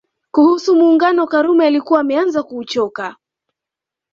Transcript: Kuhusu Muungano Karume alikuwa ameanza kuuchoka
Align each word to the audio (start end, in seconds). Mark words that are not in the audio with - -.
Kuhusu 0.31 0.75
Muungano 0.75 1.27
Karume 1.27 1.67
alikuwa 1.67 1.99
ameanza 1.99 2.43
kuuchoka 2.43 3.15